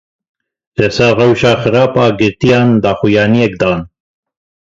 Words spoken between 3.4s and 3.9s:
dan.